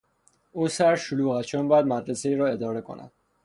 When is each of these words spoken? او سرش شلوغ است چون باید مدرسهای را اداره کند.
او 0.51 0.67
سرش 0.67 1.01
شلوغ 1.09 1.35
است 1.35 1.47
چون 1.47 1.67
باید 1.67 1.85
مدرسهای 1.85 2.35
را 2.35 2.47
اداره 2.47 2.81
کند. 2.81 3.11